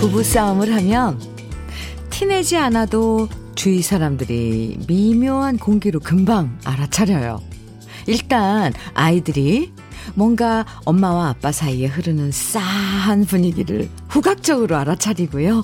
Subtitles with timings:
[0.00, 1.20] 부부싸움을 하면
[2.10, 7.49] 티내지 않아도 주위 사람들이 미묘한 공기로 금방 알아차려요.
[8.10, 9.72] 일단 아이들이
[10.14, 15.62] 뭔가 엄마와 아빠 사이에 흐르는 싸한 분위기를 후각적으로 알아차리고요.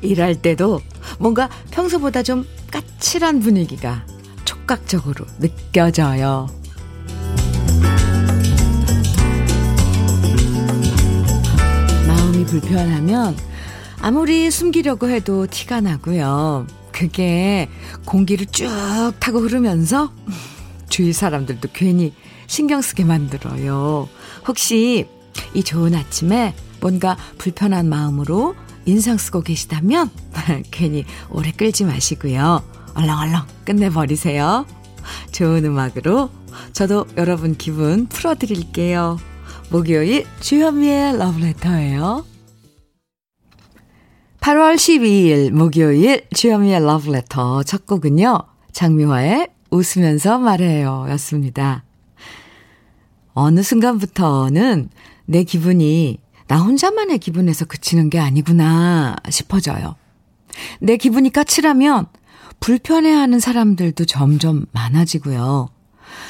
[0.00, 0.80] 일할 때도
[1.18, 4.06] 뭔가 평소보다 좀 까칠한 분위기가
[4.46, 6.48] 촉각적으로 느껴져요.
[12.08, 13.36] 마음이 불편하면
[14.00, 16.66] 아무리 숨기려고 해도 티가 나고요.
[16.90, 17.68] 그게
[18.06, 18.66] 공기를 쭉
[19.20, 20.10] 타고 흐르면서
[20.88, 22.12] 주위 사람들도 괜히
[22.46, 24.08] 신경 쓰게 만들어요.
[24.46, 25.08] 혹시
[25.54, 30.10] 이 좋은 아침에 뭔가 불편한 마음으로 인상 쓰고 계시다면
[30.70, 32.62] 괜히 오래 끌지 마시고요.
[32.94, 34.66] 얼렁얼렁 끝내버리세요.
[35.32, 36.30] 좋은 음악으로
[36.72, 39.18] 저도 여러분 기분 풀어드릴게요.
[39.70, 42.24] 목요일 주현미의 러브레터예요.
[44.40, 48.38] 8월 12일 목요일 주현미의 러브레터 첫 곡은요.
[48.72, 51.84] 장미화의 웃으면서 말해요 였습니다.
[53.34, 54.88] 어느 순간부터는
[55.26, 59.96] 내 기분이 나 혼자만의 기분에서 그치는 게 아니구나 싶어져요.
[60.80, 62.06] 내 기분이 까칠하면
[62.60, 65.68] 불편해하는 사람들도 점점 많아지고요.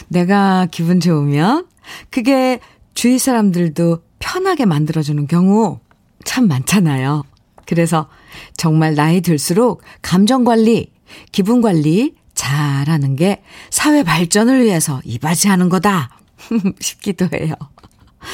[0.09, 1.67] 내가 기분 좋으면
[2.11, 2.61] 그게
[2.95, 5.78] 주위 사람들도 편하게 만들어주는 경우
[6.25, 7.23] 참 많잖아요.
[7.67, 8.09] 그래서
[8.56, 10.93] 정말 나이 들수록 감정 관리,
[11.31, 12.15] 기분 관리
[12.47, 16.11] 잘하는 게 사회 발전을 위해서 이바지하는 거다
[16.80, 17.55] 싶기도 해요.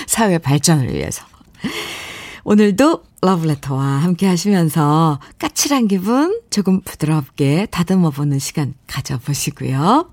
[0.06, 1.24] 사회 발전을 위해서.
[2.44, 10.10] 오늘도 러브레터와 함께 하시면서 까칠한 기분 조금 부드럽게 다듬어 보는 시간 가져보시고요.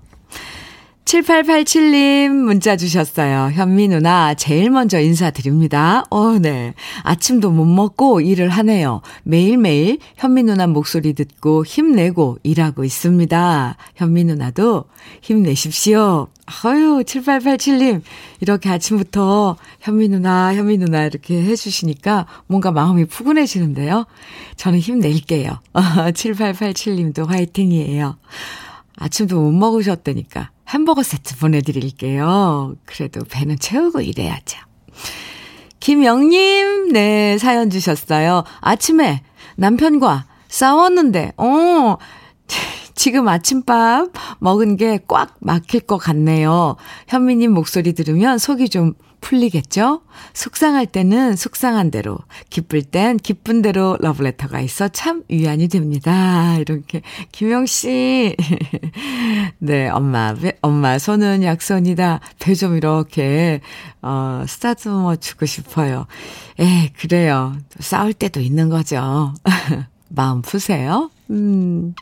[1.10, 3.50] 7887님 문자 주셨어요.
[3.52, 6.04] 현미 누나 제일 먼저 인사드립니다.
[6.08, 6.72] 어, 네.
[7.02, 9.00] 아침도 못 먹고 일을 하네요.
[9.24, 13.76] 매일매일 현미 누나 목소리 듣고 힘내고 일하고 있습니다.
[13.96, 14.84] 현미 누나도
[15.20, 16.28] 힘내십시오.
[16.62, 18.02] 아유, 7887님.
[18.40, 24.06] 이렇게 아침부터 현미 누나, 현미 누나 이렇게 해주시니까 뭔가 마음이 푸근해지는데요.
[24.54, 25.58] 저는 힘낼게요.
[25.74, 28.16] 7887님도 화이팅이에요.
[29.00, 30.50] 아침도 못 먹으셨다니까.
[30.68, 32.76] 햄버거 세트 보내드릴게요.
[32.84, 34.60] 그래도 배는 채우고 이래야죠.
[35.80, 38.44] 김영님, 네, 사연 주셨어요.
[38.60, 39.22] 아침에
[39.56, 41.96] 남편과 싸웠는데, 어,
[43.00, 46.76] 지금 아침밥 먹은 게 꽉 막힐 것 같네요.
[47.08, 50.02] 현미님 목소리 들으면 속이 좀 풀리겠죠?
[50.34, 52.18] 속상할 때는 속상한 대로,
[52.50, 56.56] 기쁠 땐 기쁜 대로 러브레터가 있어 참 위안이 됩니다.
[56.58, 57.00] 이렇게.
[57.32, 58.36] 김영씨.
[59.60, 62.20] 네, 엄마, 엄마, 손은 약손이다.
[62.38, 63.62] 배 좀 이렇게,
[64.02, 66.06] 어, 쓰다듬어 주고 싶어요.
[66.58, 67.56] 에, 그래요.
[67.78, 69.32] 싸울 때도 있는 거죠.
[70.08, 71.10] 마음 푸세요.
[71.30, 71.94] 음.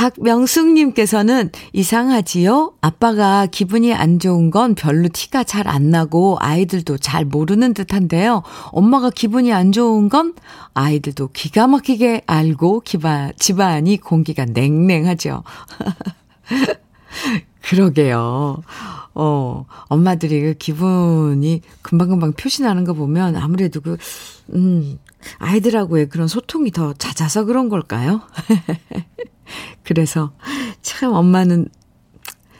[0.00, 2.72] 박명숙님께서는 이상하지요?
[2.80, 8.42] 아빠가 기분이 안 좋은 건 별로 티가 잘 안 나고 아이들도 잘 모르는 듯 한데요.
[8.72, 10.34] 엄마가 기분이 안 좋은 건
[10.72, 15.44] 아이들도 기가 막히게 알고 기바, 집안이 공기가 냉랭하죠.
[17.62, 18.62] 그러게요.
[19.14, 23.98] 어, 엄마들이 그 기분이 금방금방 표시나는 거 보면 아무래도 그,
[24.54, 24.98] 음,
[25.38, 28.22] 아이들하고의 그런 소통이 더 잦아서 그런 걸까요?
[29.84, 30.32] 그래서
[30.82, 31.68] 참 엄마는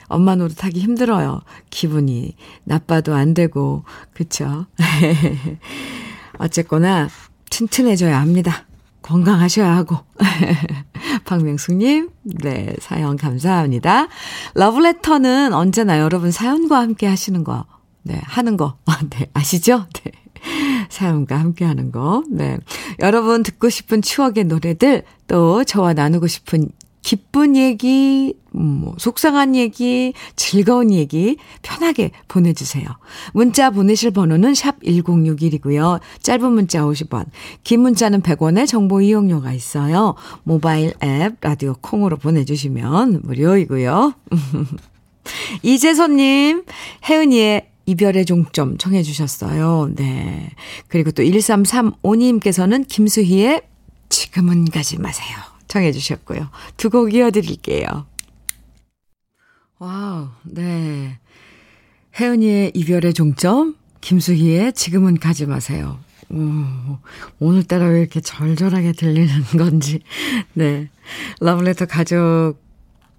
[0.08, 1.40] 엄마 노릇하기 힘들어요.
[1.70, 2.34] 기분이
[2.64, 4.66] 나빠도 안 되고 그쵸?
[6.38, 7.08] 어쨌거나
[7.50, 8.66] 튼튼해져야 합니다.
[9.02, 9.98] 건강하셔야 하고.
[11.24, 14.08] 박명숙님, 네, 사연 감사합니다.
[14.54, 17.64] 러브레터는 언제나 여러분 사연과 함께 하시는 거,
[18.02, 18.78] 네, 하는 거,
[19.10, 19.86] 네, 아시죠?
[20.04, 20.12] 네.
[20.88, 22.58] 사연과 함께 하는 거, 네.
[23.00, 26.68] 여러분 듣고 싶은 추억의 노래들, 또 저와 나누고 싶은
[27.02, 32.84] 기쁜 얘기, 뭐, 속상한 얘기, 즐거운 얘기 편하게 보내주세요.
[33.32, 36.00] 문자 보내실 번호는 샵 1061이고요.
[36.22, 37.26] 짧은 문자 50원,
[37.64, 40.14] 긴 문자는 100원의 정보 이용료가 있어요.
[40.42, 44.14] 모바일 앱, 라디오 콩으로 보내주시면 무료이고요.
[45.62, 46.64] 이재선님,
[47.08, 49.90] 혜은이의 이별의 종점 청해 주셨어요.
[49.96, 50.50] 네.
[50.88, 53.62] 그리고 또 1335님께서는 김수희의
[54.08, 55.49] 지금은 가지 마세요.
[55.70, 56.50] 청해 주셨고요.
[56.76, 58.06] 두 곡 이어드릴게요.
[59.78, 61.18] 와우, 네.
[62.18, 65.98] 혜은이의 이별의 종점, 김수희의 지금은 가지 마세요.
[66.30, 66.36] 오,
[67.38, 70.00] 오늘따라 왜 이렇게 절절하게 들리는 건지.
[70.54, 70.90] 네.
[71.40, 72.54] 러브레터 가족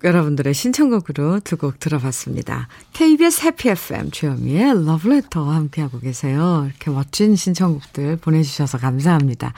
[0.04, 2.68] 여러분들의 신청곡으로 두 곡 들어봤습니다.
[2.94, 6.66] KBS 해피 FM 주현미의 러브레터와 함께하고 계세요.
[6.68, 9.54] 이렇게 멋진 신청곡들 보내주셔서 감사합니다.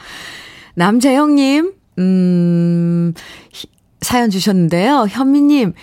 [0.76, 3.14] 남재영님, 음,
[4.02, 5.08] 사연 주셨는데요.
[5.10, 5.74] 현미님,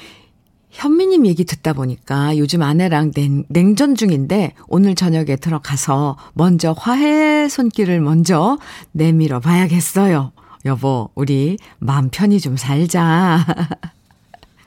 [0.71, 8.01] 현미님 얘기 듣다 보니까 요즘 아내랑 냉, 냉전 중인데 오늘 저녁에 들어가서 먼저 화해 손길을
[8.01, 8.59] 먼저
[8.93, 10.33] 내밀어 봐야겠어요.
[10.67, 13.47] 여보, 우리 마음 편히 좀 살자.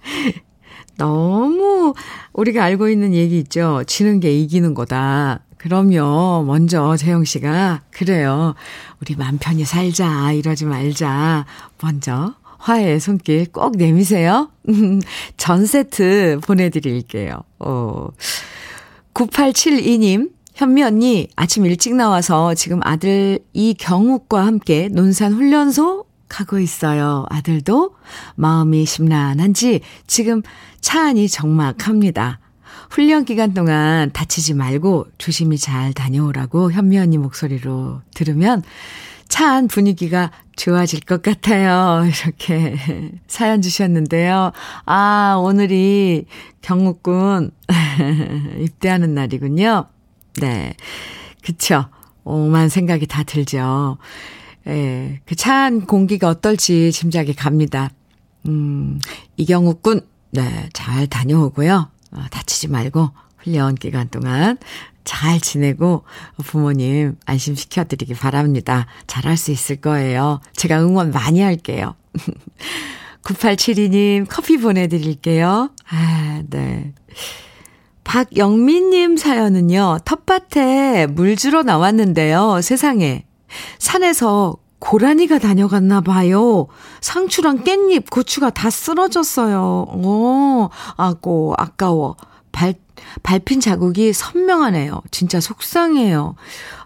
[0.97, 1.93] 너무
[2.33, 3.83] 우리가 알고 있는 얘기 있죠.
[3.87, 5.41] 지는 게 이기는 거다.
[5.63, 6.43] 그럼요.
[6.45, 8.53] 먼저 재영 씨가 그래요.
[8.99, 10.33] 우리 맘 편히 살자.
[10.33, 11.45] 이러지 말자.
[11.81, 14.51] 먼저 화해의 손길 꼭 내미세요.
[15.37, 17.43] 전 세트 보내드릴게요.
[17.59, 18.09] 어.
[19.13, 27.25] 9872님, 현미 언니, 아침 일찍 나와서 지금 아들 이경욱과 함께 논산 훈련소 가고 있어요.
[27.29, 27.95] 아들도
[28.35, 30.41] 마음이 심란한지 지금
[30.81, 32.41] 차 안이 적막합니다.
[32.93, 38.61] 훈련 기간 동안 다치지 말고 조심히 잘 다녀오라고 현미 언니 목소리로 들으면
[39.27, 42.05] 차안 분위기가 좋아질 것 같아요.
[42.05, 42.77] 이렇게
[43.25, 44.51] 사연 주셨는데요.
[44.85, 46.27] 아, 오늘이
[46.61, 47.49] 경욱군
[48.61, 49.85] 입대하는 날이군요.
[50.39, 50.75] 네.
[51.43, 51.87] 그쵸.
[52.23, 53.97] 오만 생각이 다 들죠.
[54.67, 57.89] 예, 그 차한 공기가 어떨지 짐작이 갑니다.
[58.45, 58.99] 음,
[59.35, 61.92] 이경욱 군, 네, 잘 다녀오고요.
[62.13, 64.57] 어, 다치지 말고 훈련 기간 동안
[65.03, 66.03] 잘 지내고
[66.45, 68.87] 부모님 안심시켜 드리기 바랍니다.
[69.07, 70.39] 잘할 수 있을 거예요.
[70.55, 71.95] 제가 응원 많이 할게요.
[73.23, 75.69] 9872님 커피 보내드릴게요.
[75.89, 76.93] 아, 네.
[78.03, 83.25] 박영민님 사연은요, 텃밭에 물 주러 나왔는데요, 세상에.
[83.79, 84.57] 산에서
[84.87, 86.67] 고라니가 다녀갔나 봐요.
[86.99, 89.85] 상추랑 깻잎, 고추가 다 쓰러졌어요.
[89.87, 92.17] 어, 아고, 아까워.
[92.51, 92.73] 발,
[93.23, 95.01] 밟힌 자국이 선명하네요.
[95.09, 96.35] 진짜 속상해요.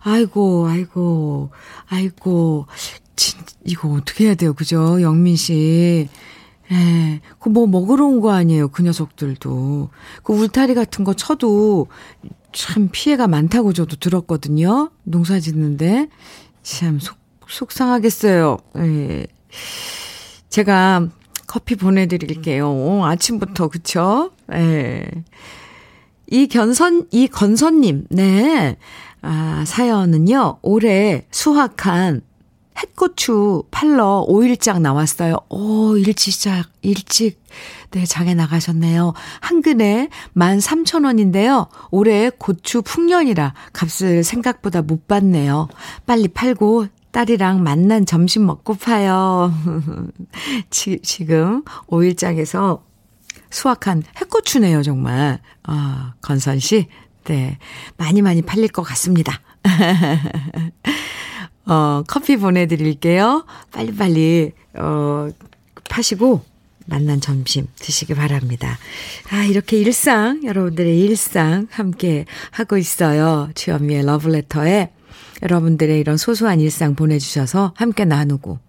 [0.01, 1.49] 아이고, 아이고,
[1.89, 2.67] 아이고.
[3.15, 4.53] 진, 이거 어떻게 해야 돼요?
[4.53, 5.01] 그죠?
[5.01, 6.07] 영민 씨.
[6.71, 8.67] 예, 그 뭐 먹으러 온 거 아니에요.
[8.67, 9.89] 그 녀석들도.
[10.21, 11.87] 그 울타리 같은 거 쳐도
[12.53, 14.91] 참 피해가 많다고 저도 들었거든요.
[15.03, 16.09] 농사 짓는데.
[16.61, 17.17] 참 속,
[17.49, 18.57] 속상하겠어요.
[18.77, 19.27] 예.
[20.49, 21.07] 제가
[21.47, 22.69] 커피 보내드릴게요.
[22.69, 24.31] 오, 아침부터, 그쵸?
[24.53, 25.09] 예.
[26.29, 28.77] 이 견선, 이 건선님, 네.
[29.21, 32.21] 아, 사연은요, 올해 수확한
[32.79, 35.37] 햇고추 팔러 5일장 나왔어요.
[35.49, 37.41] 오, 일찍 시작, 일찍,
[37.91, 39.13] 네, 장에 나가셨네요.
[39.39, 41.69] 한 근에 13,000원인데요.
[41.89, 45.69] 올해 고추 풍년이라 값을 생각보다 못 받네요.
[46.05, 49.51] 빨리 팔고 딸이랑 만난 점심 먹고 파요.
[50.69, 52.81] 지, 지금 5일장에서
[53.49, 55.39] 수확한 햇고추네요, 정말.
[55.63, 56.85] 아, 건선 씨.
[57.23, 57.57] 네.
[57.97, 59.41] 많이 많이 팔릴 것 같습니다.
[61.65, 63.47] 어, 커피 보내드릴게요.
[63.71, 65.29] 빨리빨리, 어,
[65.89, 66.45] 파시고,
[66.85, 68.77] 만난 점심 드시기 바랍니다.
[69.31, 73.49] 아, 이렇게 일상, 여러분들의 일상 함께 하고 있어요.
[73.55, 74.91] 주현미의 러브레터에
[75.41, 78.59] 여러분들의 이런 소소한 일상 보내주셔서 함께 나누고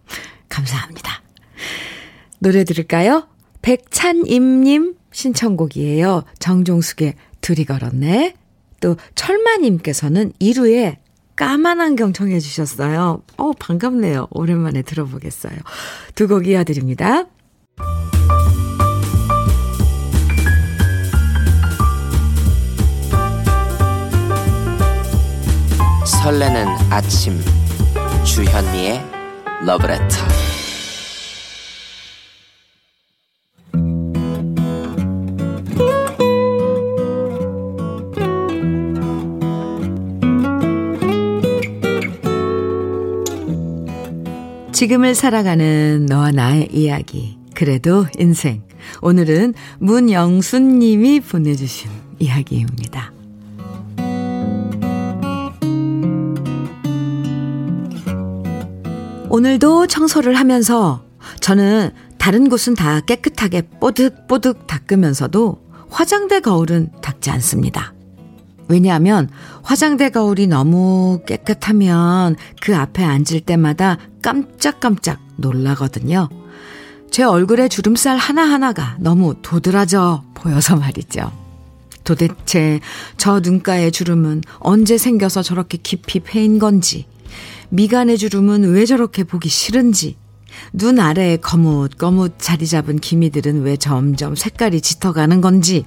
[0.48, 1.22] 감사합니다.
[2.40, 3.26] 노래 들을까요?
[3.62, 6.24] 백찬임님 신청곡이에요.
[6.38, 8.34] 정종숙의 둘이 걸었네.
[8.80, 10.98] 또 철마님께서는 이루의
[11.36, 13.22] 까만 안경 청해 주셨어요.
[13.36, 14.28] 어, 반갑네요.
[14.30, 15.56] 오랜만에 들어보겠어요.
[16.14, 17.26] 두 곡 이어드립니다.
[26.28, 27.40] 설레는 아침
[28.22, 29.02] 주현미의
[29.64, 30.14] 러브레터
[44.72, 47.38] 지금을 살아가는 너와 나의 이야기.
[47.54, 48.62] 그래도 인생.
[49.00, 53.17] 오늘은 문영순 님이 보내주신 이야기입니다.
[59.30, 61.04] 오늘도 청소를 하면서
[61.40, 67.94] 저는 다른 곳은 다 깨끗하게 뽀득뽀득 닦으면서도 화장대 거울은 닦지 않습니다.
[68.68, 69.28] 왜냐하면
[69.62, 76.28] 화장대 거울이 너무 깨끗하면 그 앞에 앉을 때마다 깜짝깜짝 놀라거든요.
[77.10, 81.32] 제 얼굴에 주름살 하나하나가 너무 도드라져 보여서 말이죠.
[82.04, 82.80] 도대체
[83.18, 87.06] 저 눈가의 주름은 언제 생겨서 저렇게 깊이 패인 건지,
[87.70, 90.16] 미간의 주름은 왜 저렇게 보기 싫은지,
[90.72, 95.84] 눈 아래에 거뭇거뭇 자리 잡은 기미들은 왜 점점 색깔이 짙어가는 건지,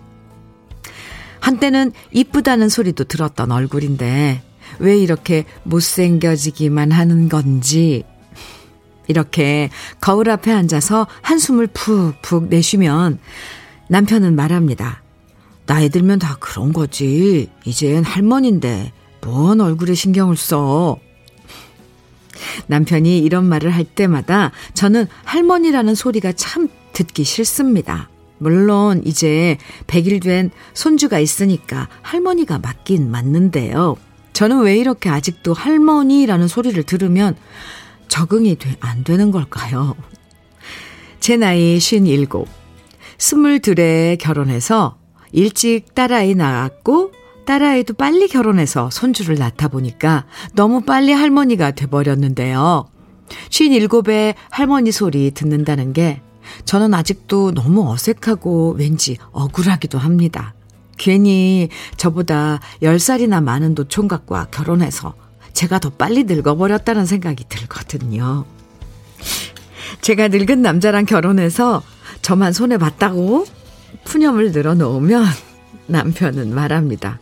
[1.39, 4.43] 한때는 이쁘다는 소리도 들었던 얼굴인데,
[4.79, 8.03] 왜 이렇게 못생겨지기만 하는 건지,
[9.07, 9.69] 이렇게
[9.99, 13.19] 거울 앞에 앉아서 한숨을 푹푹 내쉬면
[13.89, 15.03] 남편은 말합니다.
[15.65, 17.49] 나이 들면 다 그런 거지.
[17.65, 20.97] 이젠 할머니인데 뭔 얼굴에 신경을 써.
[22.67, 28.09] 남편이 이런 말을 할 때마다 저는 할머니라는 소리가 참 듣기 싫습니다.
[28.37, 29.57] 물론 이제
[29.87, 33.97] 100일 된 손주가 있으니까 할머니가 맞긴 맞는데요.
[34.33, 37.35] 저는 왜 이렇게 아직도 할머니라는 소리를 들으면
[38.07, 39.95] 적응이 돼, 안 되는 걸까요?
[41.19, 42.27] 제 나이 57,
[43.17, 44.97] 22에 결혼해서
[45.31, 47.11] 일찍 딸아이 낳았고
[47.45, 52.85] 딸아이도 빨리 결혼해서 손주를 낳다 보니까 너무 빨리 할머니가 돼버렸는데요.
[53.49, 56.21] 57에 할머니 소리 듣는다는 게
[56.65, 60.53] 저는 아직도 너무 어색하고 왠지 억울하기도 합니다.
[60.97, 65.15] 괜히 저보다 10살이나 많은 노총각과 결혼해서
[65.53, 68.45] 제가 더 빨리 늙어버렸다는 생각이 들거든요.
[70.01, 71.81] 제가 늙은 남자랑 결혼해서
[72.21, 73.45] 저만 손해봤다고
[74.05, 75.25] 푸념을 늘어놓으면
[75.87, 77.19] 남편은 말합니다.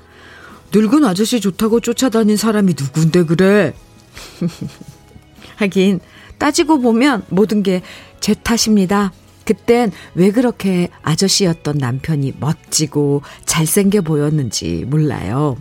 [0.73, 3.73] 늙은 아저씨 좋다고 쫓아다닌 사람이 누군데 그래?
[5.57, 5.99] 하긴
[6.37, 7.81] 따지고 보면 모든 게
[8.19, 9.11] 제 탓입니다.
[9.45, 15.57] 그땐 왜 그렇게 아저씨였던 남편이 멋지고 잘생겨 보였는지 몰라요.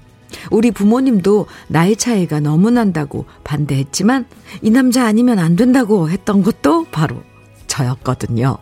[0.51, 4.27] 우리 부모님도 나이 차이가 너무 난다고 반대했지만
[4.61, 7.23] 이 남자 아니면 안 된다고 했던 것도 바로
[7.67, 8.59] 저였거든요.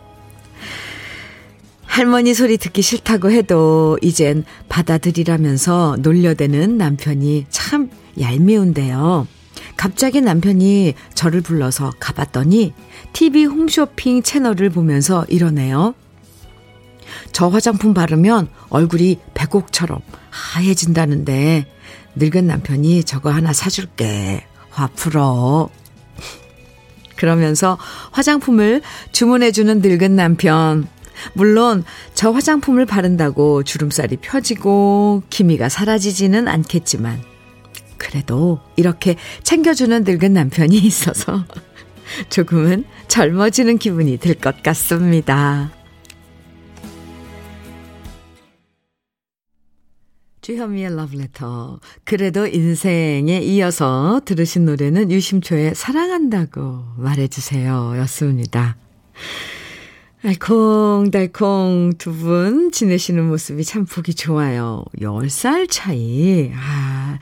[1.97, 7.89] 할머니 소리 듣기 싫다고 해도 이젠 받아들이라면서 놀려대는 남편이 참
[8.21, 9.25] 얄미운데요.
[9.77, 12.73] 갑자기 남편이 저를 불러서 가봤더니
[13.13, 15.95] TV 홈쇼핑 채널을 보면서 이러네요.
[17.31, 19.99] 저 화장품 바르면 얼굴이 백옥처럼
[20.29, 21.65] 하얘진다는데
[22.15, 24.45] 늙은 남편이 저거 하나 사줄게.
[24.69, 25.71] 화 풀어.
[27.15, 27.75] 그러면서
[28.11, 30.87] 화장품을 주문해주는 늙은 남편.
[31.33, 31.83] 물론
[32.13, 37.21] 저 화장품을 바른다고 주름살이 펴지고 기미가 사라지지는 않겠지만
[37.97, 41.43] 그래도 이렇게 챙겨주는 늙은 남편이 있어서
[42.29, 45.71] 조금은 젊어지는 기분이 들 것 같습니다.
[50.41, 51.79] 주현미의 러브레터.
[52.05, 57.95] 그래도 인생에 이어서 들으신 노래는 유심초의 사랑한다고 말해주세요.
[57.97, 58.77] 였습니다.
[60.27, 64.83] 알콩달콩 두 분 지내시는 모습이 참 보기 좋아요.
[64.99, 66.51] 10살 차이.
[66.53, 67.17] 아,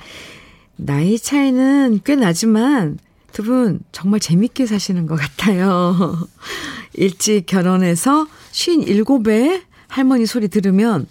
[0.76, 2.98] 나이 차이는 꽤 나지만
[3.32, 6.18] 두 분 정말 재밌게 사시는 것 같아요.
[6.96, 11.06] 일찍 결혼해서 57에 할머니 소리 들으면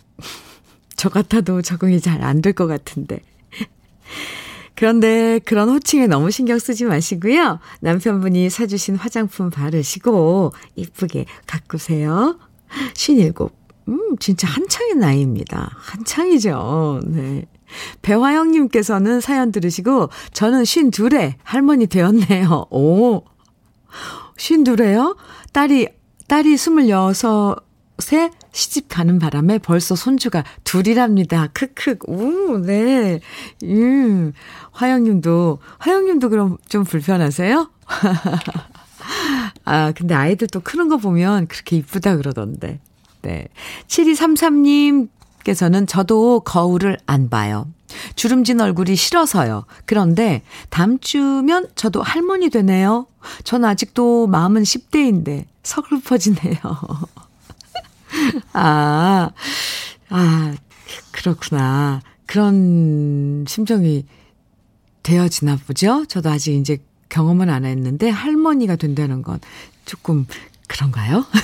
[0.97, 3.21] 저 같아도 적응이 잘 안 될 것 같은데.
[4.77, 7.61] 그런데 그런 호칭에 너무 신경 쓰지 마시고요.
[7.81, 12.39] 남편분이 사주신 화장품 바르시고 이쁘게 가꾸세요.
[12.93, 13.33] 57.
[13.89, 15.71] 음, 진짜 한창의 나이입니다.
[15.75, 17.01] 한창이죠.
[17.07, 17.45] 네.
[18.03, 22.67] 배화영님께서는 사연 들으시고 저는 52에 할머니 되었네요.
[22.71, 23.23] 오.
[24.37, 25.17] 52에요?
[25.53, 25.89] 딸이,
[26.29, 31.49] 딸이 26에 시집 가는 바람에 벌써 손주가 둘이랍니다.
[31.53, 31.99] 크크.
[32.07, 33.21] 우, 네.
[33.65, 34.33] 음.
[34.71, 37.69] 화영 님도, 화영 님도 그럼 좀 불편하세요?
[39.65, 42.79] 아, 근데 아이들 또 크는 거 보면 그렇게 이쁘다 그러던데.
[43.23, 43.49] 네.
[43.89, 45.09] 7233님
[45.43, 47.67] 께서는 저도 거울을 안 봐요.
[48.15, 49.67] 주름진 얼굴이 싫어서요.
[49.85, 53.07] 그런데 다음 주면 저도 할머니 되네요.
[53.43, 56.61] 전 아직도 마음은 10대인데 서글퍼지네요.
[58.53, 59.31] 아,
[60.11, 60.55] 아,
[61.13, 62.01] 그렇구나.
[62.27, 64.07] 그런 심정이
[65.03, 66.05] 되어지나 보죠?
[66.07, 66.79] 저도 아직 이제
[67.09, 69.41] 경험은 안 했는데 할머니가 된다는 건
[69.85, 70.27] 조금
[70.67, 71.25] 그런가요?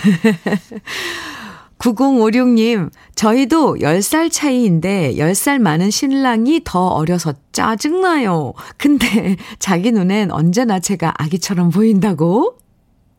[1.78, 8.52] 9056님, 저희도 10살 차이인데 10살 많은 신랑이 더 어려서 짜증나요.
[8.76, 12.58] 근데 자기 눈엔 언제나 제가 아기처럼 보인다고?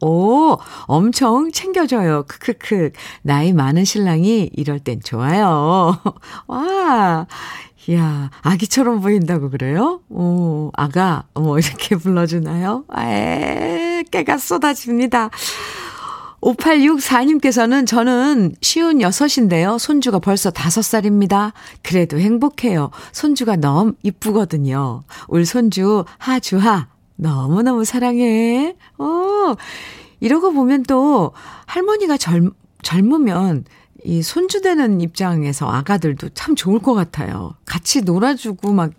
[0.01, 2.25] 오, 엄청 챙겨줘요.
[2.27, 2.91] 크크크.
[3.21, 5.97] 나이 많은 신랑이 이럴 땐 좋아요.
[6.47, 7.27] 와,
[7.87, 10.01] 이야, 아기처럼 보인다고 그래요?
[10.09, 12.85] 오, 아가, 뭐, 이렇게 불러주나요?
[12.97, 15.29] 에, 깨가 쏟아집니다.
[16.41, 19.77] 5864님께서는 저는 쉬운 여섯인데요.
[19.77, 21.53] 손주가 벌써 다섯 살입니다.
[21.83, 22.89] 그래도 행복해요.
[23.11, 25.03] 손주가 너무 이쁘거든요.
[25.27, 26.87] 울 손주 하주하
[27.21, 28.75] 너무너무 사랑해.
[28.97, 29.55] 어,
[30.19, 31.33] 이러고 보면 또
[31.67, 32.51] 할머니가 젊,
[32.81, 33.65] 젊으면
[34.03, 37.53] 이 손주 되는 입장에서 아가들도 참 좋을 것 같아요.
[37.65, 38.91] 같이 놀아주고 막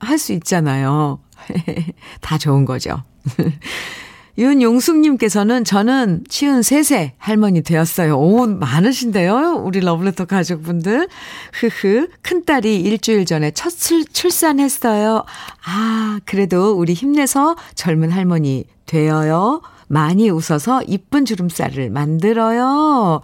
[0.00, 1.20] 할 수 있잖아요.
[2.20, 3.02] 다 좋은 거죠.
[4.38, 8.18] 윤용숙님께서는 저는 쉬운 세세 할머니 되었어요.
[8.18, 9.62] 오, 많으신데요?
[9.64, 11.08] 우리 러블레터 가족분들.
[11.52, 12.08] 흐흐.
[12.22, 15.24] 큰딸이 일주일 전에 첫 출, 출산했어요.
[15.66, 19.62] 아, 그래도 우리 힘내서 젊은 할머니 되어요.
[19.88, 23.22] 많이 웃어서 이쁜 주름살을 만들어요.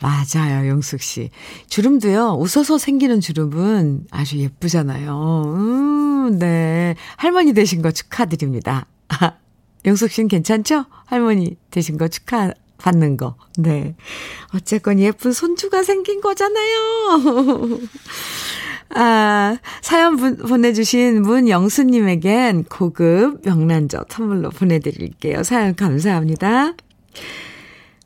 [0.00, 1.30] 맞아요, 용숙 씨.
[1.68, 5.44] 주름도요, 웃어서 생기는 주름은 아주 예쁘잖아요.
[5.56, 6.94] 음, 네.
[7.16, 8.86] 할머니 되신 거 축하드립니다.
[9.84, 10.86] 영숙 씨는 괜찮죠?
[11.06, 13.36] 할머니 되신 거 축하 받는 거.
[13.56, 13.94] 네.
[14.54, 17.80] 어쨌건 예쁜 손주가 생긴 거잖아요.
[18.94, 25.42] 아, 사연 분, 보내주신 문영수님에겐 고급 명란젓 선물로 보내드릴게요.
[25.42, 26.74] 사연 감사합니다.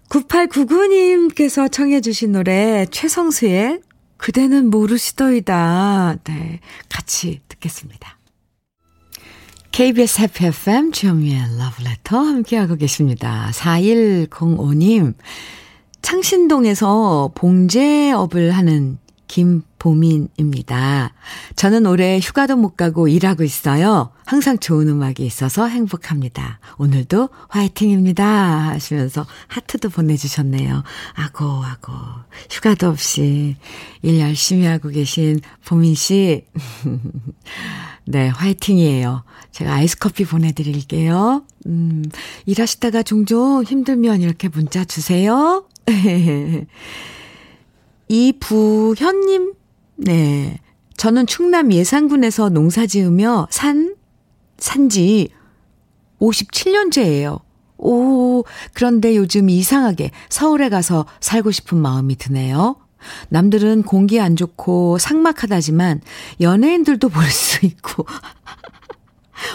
[0.08, 3.80] 9899님께서 청해주신 노래 최성수의
[4.16, 6.16] 그대는 모르시더이다.
[6.25, 6.61] 네.
[6.88, 8.17] 같이 듣겠습니다.
[9.78, 13.49] KBS 해피 FM 주현미의 러브레터 함께하고 계십니다.
[13.52, 15.14] 4105님,
[16.02, 21.12] 창신동에서 봉제업을 하는 김보민입니다.
[21.54, 24.11] 저는 올해 휴가도 못 가고 일하고 있어요.
[24.26, 26.58] 항상 좋은 음악이 있어서 행복합니다.
[26.78, 28.25] 오늘도 화이팅입니다.
[28.25, 30.82] 하시면서 하트도 보내주셨네요.
[31.14, 31.92] 아고, 아고.
[32.50, 33.56] 휴가도 없이
[34.02, 36.44] 일 열심히 하고 계신 보민 씨.
[38.04, 39.23] 네, 화이팅이에요.
[39.52, 41.44] 제가 아이스 커피 보내드릴게요.
[41.66, 42.04] 음,
[42.47, 45.64] 일하시다가 종종 힘들면 이렇게 문자 주세요.
[48.08, 49.52] 이부현님,
[49.96, 50.58] 네.
[50.96, 53.94] 저는 충남 예산군에서 농사 지으며 산,
[54.58, 55.28] 산지
[56.20, 57.40] 57년째예요.
[57.78, 62.76] 오, 그런데 요즘 이상하게 서울에 가서 살고 싶은 마음이 드네요.
[63.28, 66.00] 남들은 공기 안 좋고 삭막하다지만
[66.40, 68.04] 연예인들도 볼 수 있고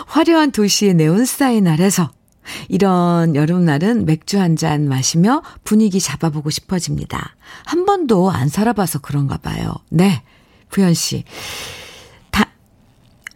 [0.08, 2.10] 화려한 도시의 네온사인 아래서
[2.69, 7.36] 이런 여름날은 맥주 한 잔 마시며 분위기 잡아보고 싶어집니다.
[7.65, 9.73] 한 번도 안 살아봐서 그런가 봐요.
[9.89, 10.21] 네.
[10.69, 11.23] 부현 씨.
[12.32, 12.49] 다,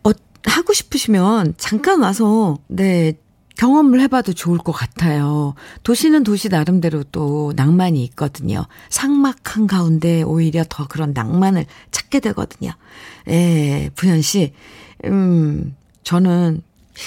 [0.04, 0.12] 어,
[0.46, 3.14] 하고 싶으시면 잠깐 와서, 네,
[3.58, 5.56] 경험을 해봐도 좋을 것 같아요.
[5.84, 8.66] 도시는 도시 나름대로 또 낭만이 있거든요.
[8.90, 12.72] 상막한 가운데 오히려 더 그런 낭만을 찾게 되거든요.
[13.30, 14.54] 예, 부현 씨.
[15.06, 16.62] 음, 저는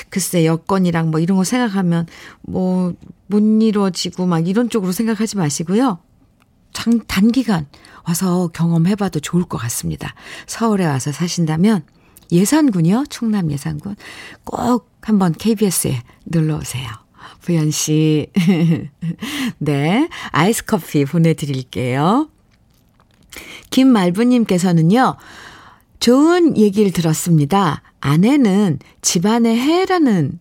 [0.09, 2.07] 글쎄 여건이랑 뭐 이런 거 생각하면
[2.42, 2.94] 뭐
[3.31, 6.00] 못 이루어지고 막 이런 쪽으로 생각하지 마시고요.
[6.72, 7.66] 장, 단기간
[8.05, 10.14] 와서 경험해봐도 좋을 것 같습니다.
[10.46, 11.85] 서울에 와서 사신다면
[12.33, 13.05] 예산군이요.
[13.09, 13.94] 충남 예산군.
[14.44, 16.88] 꼭 한번 KBS에 놀러 오세요.
[17.40, 18.26] 부연 씨.
[19.59, 20.09] 네.
[20.33, 22.29] 아이스 커피 보내드릴게요.
[23.70, 25.16] 김말부님께서는요.
[26.00, 27.82] 좋은 얘기를 들었습니다.
[28.00, 30.38] 아내는 집안의 해라는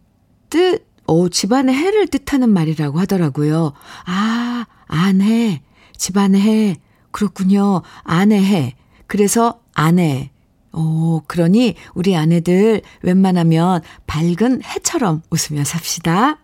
[0.50, 3.74] 뜻, 오, 집안의 해를 뜻하는 말이라고 하더라고요.
[4.06, 5.62] 아, 아내,
[5.98, 6.78] 집안의 해.
[7.12, 7.82] 그렇군요.
[8.04, 8.76] 아내 해.
[9.08, 10.32] 그래서 아내.
[10.72, 16.38] 오, 그러니 우리 아내들 웬만하면 밝은 해처럼 웃으며 삽시다.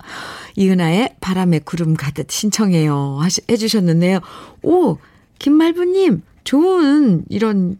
[0.58, 3.20] 이은아의 바람에 구름 가듯 신청해요.
[3.22, 4.20] 하시, 해주셨는데요.
[4.64, 4.98] 오,
[5.40, 7.78] 김말부님, 좋은 이런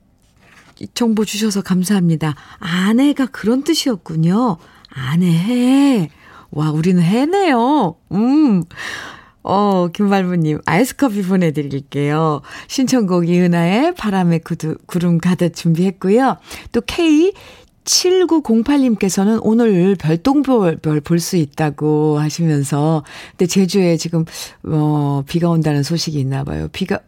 [0.94, 2.36] 정보 주셔서 감사합니다.
[2.60, 4.58] 아내가 그런 뜻이었군요.
[4.90, 6.10] 아내 해.
[6.52, 7.96] 와, 우리는 해네요.
[8.12, 8.64] 음.
[9.48, 12.42] 어, 김발부님, 아이스 커피 보내드릴게요.
[12.68, 16.38] 신청곡 이은아의 바람에 구두, 구름 가득 준비했고요.
[16.72, 17.32] 또 K
[17.86, 24.26] 7908님께서는 오늘 별똥별 볼 수 있다고 하시면서, 근데 제주에 지금,
[24.64, 26.68] 어, 비가 온다는 소식이 있나 봐요.
[26.72, 27.00] 비가,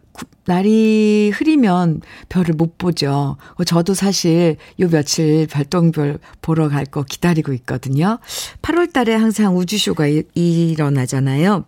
[0.46, 3.36] 날이 흐리면 별을 못 보죠.
[3.66, 8.18] 저도 사실 요 며칠 별똥별 보러 갈 거 기다리고 있거든요.
[8.62, 11.64] 8월 달에 항상 우주쇼가 이, 일어나잖아요.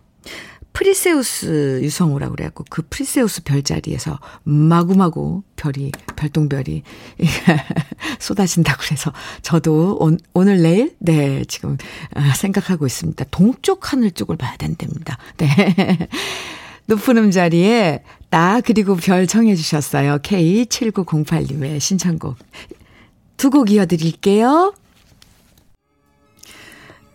[0.73, 6.83] 프리세우스 유성우라고 그래갖고 그 프리세우스 별자리에서 마구마구 별이, 별똥별이
[8.19, 11.77] 쏟아진다고 그래서 저도 온, 오늘 내일, 네, 지금
[12.13, 13.25] 아, 생각하고 있습니다.
[13.31, 15.17] 동쪽 하늘 쪽을 봐야 된답니다.
[15.37, 15.47] 네.
[16.87, 20.17] 높은 음자리에 나 그리고 별 청해 주셨어요.
[20.19, 22.37] K7908님의 신청곡.
[23.37, 24.73] 두 곡 이어드릴게요.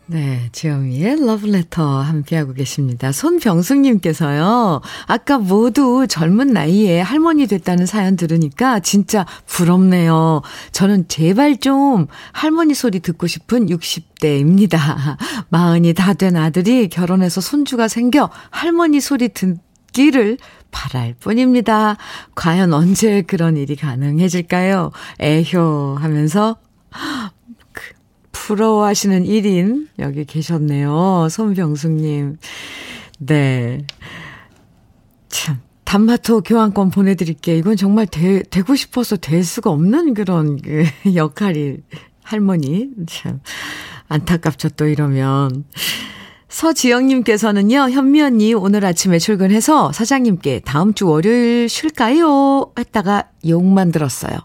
[0.09, 3.11] 네, 지영이의 러브레터 함께하고 계십니다.
[3.11, 10.42] 손병숙님께서요, 아까 모두 젊은 나이에 할머니 됐다는 사연 들으니까 진짜 부럽네요.
[10.71, 14.79] 저는 제발 좀 할머니 소리 듣고 싶은 60대입니다.
[15.51, 20.38] 마흔이 다 된 아들이 결혼해서 손주가 생겨 할머니 소리 듣기를
[20.71, 21.97] 바랄 뿐입니다.
[22.37, 24.92] 과연 언제 그런 일이 가능해질까요?
[25.19, 26.57] 에효 하면서
[28.46, 31.26] 부러워하시는 1인 여기 계셨네요.
[31.28, 32.37] 손병숙님.
[33.18, 33.85] 네.
[35.28, 35.59] 참.
[35.82, 37.56] 단마토 교환권 보내드릴게요.
[37.56, 40.85] 이건 정말 되, 되고 싶어서 될 수가 없는 그런 그
[41.16, 41.78] 역할이
[42.22, 42.90] 할머니.
[43.09, 43.40] 참.
[44.09, 45.64] 안타깝죠, 또 이러면.
[46.48, 52.72] 서지영님께서는요, 현미 언니 오늘 아침에 출근해서 사장님께 다음 주 월요일 쉴까요?
[52.78, 54.38] 했다가 욕만 들었어요.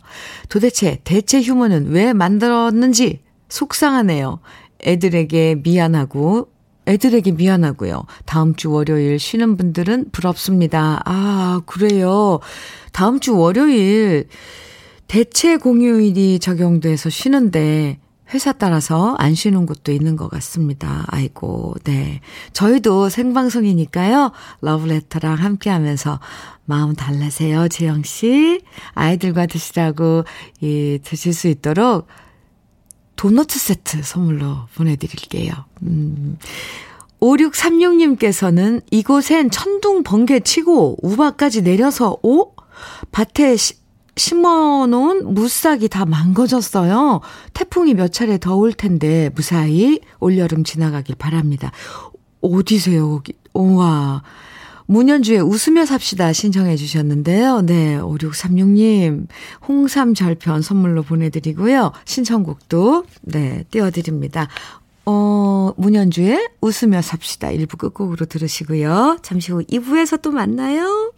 [0.50, 4.40] 도대체 대체 휴무는 왜 만들었는지 속상하네요.
[4.84, 6.50] 애들에게 미안하고,
[6.88, 8.06] 애들에게 미안하고요.
[8.26, 11.02] 다음 주 월요일 쉬는 분들은 부럽습니다.
[11.06, 12.40] 아, 그래요.
[12.92, 14.28] 다음 주 월요일
[15.08, 18.00] 대체 공휴일이 적용돼서 쉬는데,
[18.34, 21.04] 회사 따라서 안 쉬는 곳도 있는 것 같습니다.
[21.08, 22.22] 아이고, 네.
[22.54, 24.32] 저희도 생방송이니까요.
[24.62, 26.20] 러브레터랑 함께 하면서
[26.64, 28.62] 마음 달래세요, 지영씨.
[28.94, 30.24] 아이들과 드시라고,
[30.64, 32.08] 예, 드실 수 있도록
[33.22, 35.54] 도너츠 세트 선물로 보내드릴게요.
[35.84, 36.40] 음.
[37.22, 42.56] 5636님께서는 이곳엔 천둥, 번개 치고 우박까지 내려서, 오?
[43.12, 43.76] 밭에 시,
[44.18, 47.22] 심어놓은 무싹이 다 망가졌어요.
[47.54, 51.72] 태풍이 몇 차례 더 올 텐데 무사히 올여름 지나가길 바랍니다.
[52.42, 53.22] 어디세요?
[53.54, 54.24] 우와.
[54.92, 57.62] 문현주의 웃으며 삽시다 신청해 주셨는데요.
[57.62, 59.28] 네, 5636님
[59.66, 61.94] 홍삼 절편 선물로 보내드리고요.
[62.04, 64.50] 신청곡도 네 띄워드립니다.
[65.06, 69.20] 어, 문현주의 웃으며 삽시다 1부 끝곡으로 들으시고요.
[69.22, 71.14] 잠시 후 2부에서 또 만나요.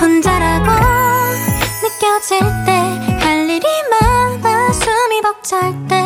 [0.00, 0.70] 혼자라고
[1.82, 6.05] 느껴질 때 할 일이 많아 숨이 벅찰 때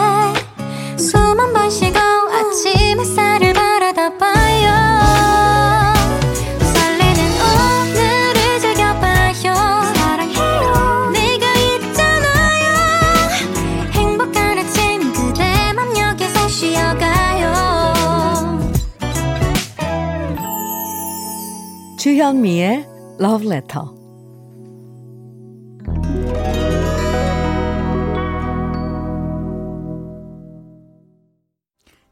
[22.19, 22.85] 주현미의
[23.19, 23.98] Love Letter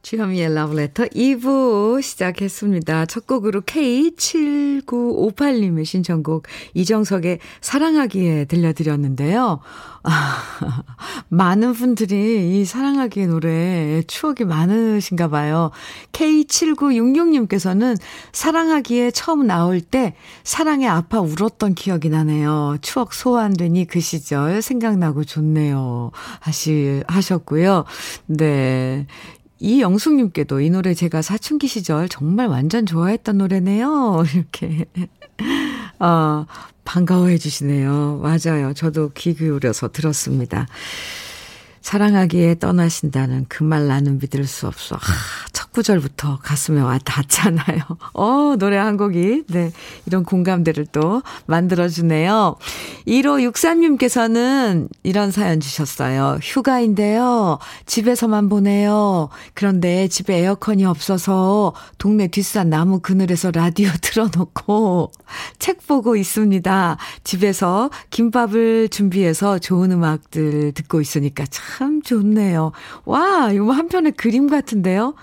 [0.08, 3.04] 주현미의 러브레터 2부 시작했습니다.
[3.04, 9.60] 첫 곡으로 K7958님의 신청곡 이정석의 사랑하기에 들려드렸는데요.
[10.04, 10.42] 아,
[11.28, 15.72] 많은 분들이 이 사랑하기의 노래에 추억이 많으신가 봐요.
[16.12, 17.98] K7966님께서는
[18.32, 22.78] 사랑하기에 처음 나올 때 사랑에 아파 울었던 기억이 나네요.
[22.80, 26.12] 추억 소환되니 그 시절 생각나고 좋네요.
[26.40, 27.84] 하시, 하셨고요.
[28.24, 29.06] 네.
[29.60, 34.24] 이영숙님께도 이 노래 제가 사춘기 시절 정말 완전 좋아했던 노래네요.
[34.34, 34.86] 이렇게.
[35.98, 36.46] 어,
[36.84, 38.20] 반가워해 주시네요.
[38.22, 38.72] 맞아요.
[38.74, 40.66] 저도 귀 기울여서 들었습니다.
[41.80, 44.96] 사랑하기에 떠나신다는 그 말 나는 믿을 수 없어.
[44.96, 45.00] 아,
[45.52, 47.82] 첫 구절부터 가슴에 와 닿잖아요.
[48.14, 49.70] 어, 노래 한 곡이, 네,
[50.06, 52.56] 이런 공감대를 또 만들어주네요.
[53.06, 56.40] 1563님께서는 이런 사연 주셨어요.
[56.42, 57.60] 휴가인데요.
[57.86, 59.28] 집에서만 보내요.
[59.54, 65.12] 그런데 집에 에어컨이 없어서 동네 뒷산 나무 그늘에서 라디오 틀어놓고
[65.60, 66.96] 책 보고 있습니다.
[67.22, 72.72] 집에서 김밥을 준비해서 좋은 음악들 듣고 있으니까 참 좋네요.
[73.04, 75.14] 와, 이거 한편의 그림 같은데요?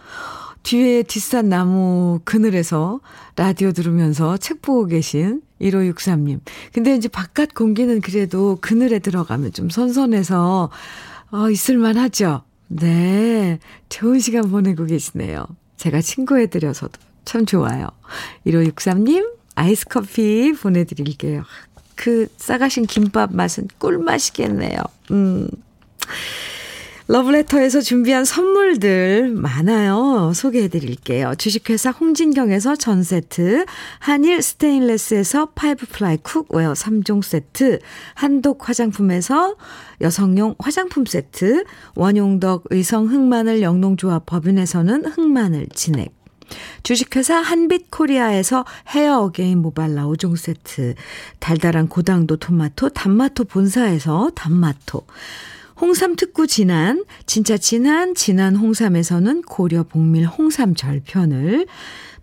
[0.65, 2.99] 뒤에 뒷산 나무 그늘에서
[3.35, 6.39] 라디오 들으면서 책 보고 계신 1563님.
[6.73, 10.71] 근데 이제 바깥 공기는 그래도 그늘에 들어가면 좀 선선해서,
[11.31, 12.41] 어, 있을만 하죠?
[12.67, 13.59] 네.
[13.89, 15.45] 좋은 시간 보내고 계시네요.
[15.77, 17.89] 제가 친구해드려서도 참 좋아요.
[18.47, 21.43] 1563님, 아이스 커피 보내드릴게요.
[21.93, 24.79] 그 싸가신 김밥 맛은 꿀맛이겠네요.
[25.11, 25.47] 음.
[27.07, 30.31] 러브레터에서 준비한 선물들 많아요.
[30.33, 31.33] 소개해 드릴게요.
[31.37, 33.65] 주식회사 홍진경에서 전 세트,
[33.99, 37.79] 한일 스테인레스에서 five ply cookware 3종 세트,
[38.15, 39.55] 한독 화장품에서
[40.01, 41.65] 여성용 화장품 세트,
[41.95, 46.11] 원용덕 의성 흑마늘 영농조합 법인에서는 흑마늘 진액,
[46.81, 50.95] 주식회사 한빛코리아에서 헤어 어게인 모발라 5종 세트,
[51.39, 55.05] 달달한 고당도 토마토, 단마토 본사에서 단마토,
[55.79, 61.67] 홍삼 특구 진한, 진짜 진한, 진한 홍삼에서는 고려 복밀 홍삼 절편을,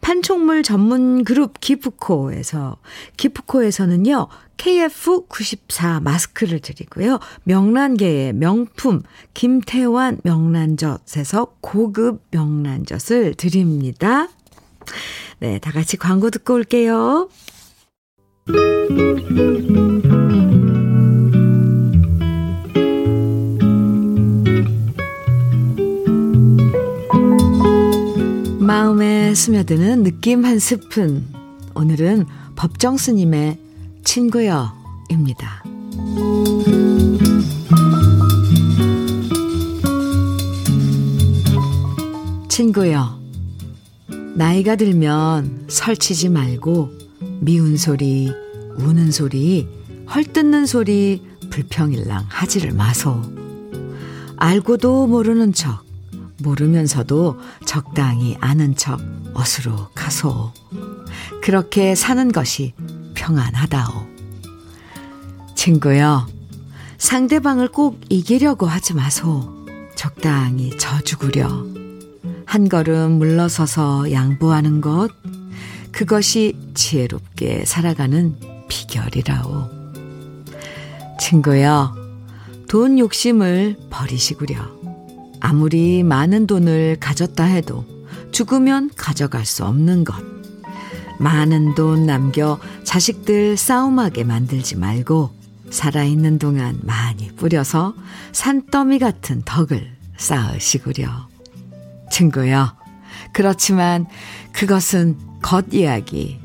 [0.00, 2.78] 판촉물 전문 그룹 기프코에서,
[3.16, 7.18] 기프코에서는요, KF94 마스크를 드리고요.
[7.44, 9.02] 명란계의 명품,
[9.34, 14.28] 김태환 명란젓에서 고급 명란젓을 드립니다.
[15.40, 17.28] 네, 다 같이 광고 듣고 올게요.
[28.62, 31.26] 마음에 스며드는 느낌 한 스푼.
[31.74, 33.58] 오늘은 법정 스님의
[34.04, 34.72] 친구여
[35.10, 35.64] 입니다.
[42.48, 43.18] 친구여,
[44.36, 46.90] 나이가 들면 설치지 말고
[47.40, 48.30] 미운 소리,
[48.76, 49.66] 우는 소리,
[50.14, 51.20] 헐뜯는 소리,
[51.50, 53.20] 불평일랑 하지를 마소.
[54.36, 55.81] 알고도 모르는 척,
[56.42, 59.00] 모르면서도 적당히 아는 척
[59.34, 60.52] 어수로 가소.
[61.42, 62.74] 그렇게 사는 것이
[63.14, 64.06] 평안하다오.
[65.54, 66.26] 친구여,
[66.98, 69.66] 상대방을 꼭 이기려고 하지 마소.
[69.94, 71.66] 적당히 져주구려.
[72.44, 75.10] 한 걸음 물러서서 양보하는 것,
[75.92, 78.36] 그것이 지혜롭게 살아가는
[78.68, 79.70] 비결이라오.
[81.20, 81.94] 친구여,
[82.68, 84.81] 돈 욕심을 버리시구려.
[85.42, 87.84] 아무리 많은 돈을 가졌다 해도
[88.30, 90.14] 죽으면 가져갈 수 없는 것.
[91.18, 95.30] 많은 돈 남겨 자식들 싸움하게 만들지 말고
[95.68, 97.92] 살아있는 동안 많이 뿌려서
[98.30, 101.28] 산더미 같은 덕을 쌓으시구려.
[102.12, 102.76] 친구여,
[103.32, 104.06] 그렇지만
[104.52, 106.38] 그것은 겉이야기.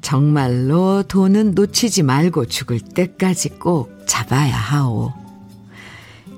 [0.00, 5.23] 정말로 돈은 놓치지 말고 죽을 때까지 꼭 잡아야 하오.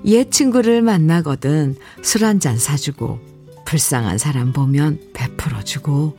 [0.06, 3.18] 옛 친구를 만나거든 술 한 잔 사주고,
[3.64, 6.16] 불쌍한 사람 보면 베풀어 주고,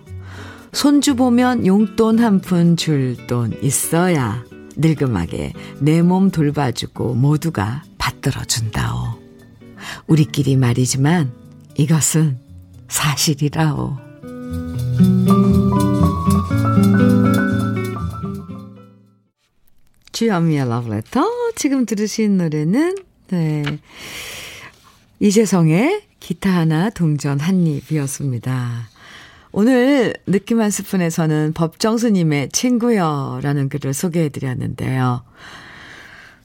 [0.73, 4.43] 손주 보면 용돈 한 푼 줄 돈 있어야
[4.75, 9.17] 늙음하게 내 몸 돌봐주고 모두가 받들어 준다오.
[10.07, 11.31] 우리끼리 말이지만
[11.77, 12.37] 이것은
[12.89, 13.97] 사실이라오.
[20.11, 21.25] 주현미의 러브레터.
[21.55, 22.95] 지금 들으신 노래는,
[23.29, 23.63] 네.
[25.19, 28.89] 이재성의 기타 하나 동전 한 입이었습니다.
[29.51, 35.23] 오늘 느낌 한 스푼에서는 법정스님의 친구여라는 글을 소개해 드렸는데요.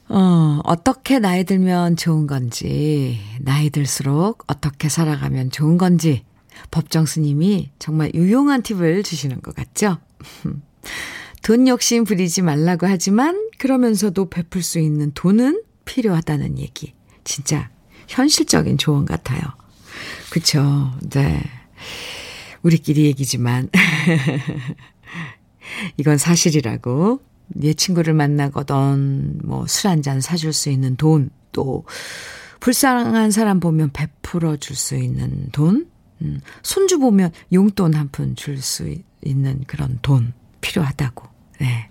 [0.09, 6.23] 어, 어떻게 나이 들면 좋은 건지, 나이 들수록 어떻게 살아가면 좋은 건지,
[6.71, 9.97] 법정 스님이 정말 유용한 팁을 주시는 것 같죠?
[11.43, 16.93] 돈 욕심 부리지 말라고 하지만 그러면서도 베풀 수 있는 돈은 필요하다는 얘기.
[17.23, 17.69] 진짜
[18.07, 19.41] 현실적인 조언 같아요.
[20.29, 20.91] 그쵸?
[21.09, 21.41] 네.
[22.63, 23.69] 우리끼리 얘기지만
[25.97, 27.21] 이건 사실이라고
[27.63, 31.85] 예 친구를 만나거든 뭐 술 한 잔 사줄 수 있는 돈 또
[32.61, 35.87] 불쌍한 사람 보면 베풀어 줄 수 있는 돈
[36.21, 41.27] 음, 손주 보면 용돈 한 푼 줄 수 있는 그런 돈 필요하다고.
[41.59, 41.89] 네.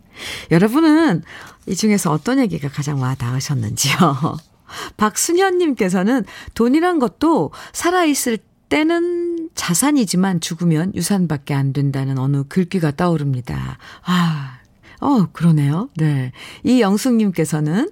[0.51, 1.23] 여러분은
[1.67, 3.95] 이 중에서 어떤 얘기가 가장 와 닿으셨는지요?
[4.97, 13.79] 박순현님께서는 돈이란 것도 살아있을 때는 자산이지만 죽으면 유산밖에 안 된다는 어느 글귀가 떠오릅니다.
[14.05, 14.61] 아,
[15.01, 15.91] 어, 그러네요.
[15.97, 16.33] 네.
[16.65, 17.91] 이 영숙님께서는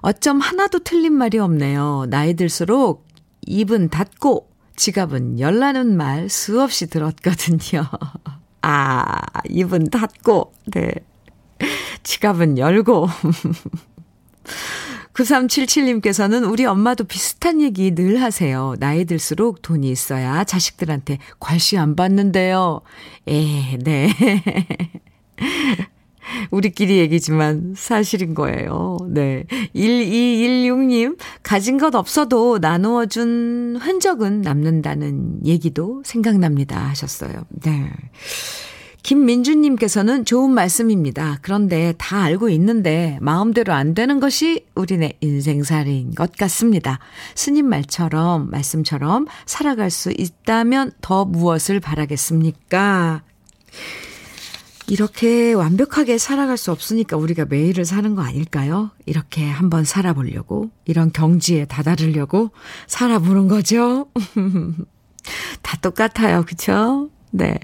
[0.00, 2.06] 어쩜 하나도 틀린 말이 없네요.
[2.08, 3.06] 나이 들수록
[3.42, 7.84] 입은 닫고 지갑은 열라는 말 수없이 들었거든요.
[8.62, 10.92] 아, 입은 닫고, 네.
[12.02, 13.08] 지갑은 열고.
[15.14, 18.76] 9377님께서는 우리 엄마도 비슷한 얘기 늘 하세요.
[18.78, 22.82] 나이 들수록 돈이 있어야 자식들한테 괄시 안 받는데요.
[23.26, 24.08] 에, 네.
[26.50, 28.98] 우리끼리 얘기지만 사실인 거예요.
[29.08, 29.44] 네.
[29.74, 36.78] 1216님, 가진 것 없어도 나누어 준 흔적은 남는다는 얘기도 생각납니다.
[36.78, 37.44] 하셨어요.
[37.48, 37.90] 네.
[39.08, 41.38] 김민주님께서는 좋은 말씀입니다.
[41.40, 46.98] 그런데 다 알고 있는데 마음대로 안 되는 것이 우리네 인생살이인 것 같습니다.
[47.34, 53.22] 스님 말처럼, 말씀처럼 살아갈 수 있다면 더 무엇을 바라겠습니까?
[54.88, 58.90] 이렇게 완벽하게 살아갈 수 없으니까 우리가 매일을 사는 거 아닐까요?
[59.06, 62.50] 이렇게 한번 살아보려고, 이런 경지에 다다르려고
[62.86, 64.10] 살아보는 거죠.
[65.62, 66.44] 다 똑같아요.
[66.46, 67.08] 그쵸?
[67.30, 67.58] 네.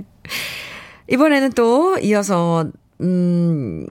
[1.11, 2.67] 이번에는 또 이어서,
[3.01, 3.87] 음,